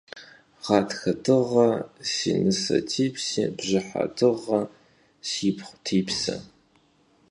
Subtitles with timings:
[0.65, 1.67] Ğatxe dığe
[2.11, 4.59] si nıse tipsi, bjıhe dığe
[5.29, 6.35] sipxhu tipse.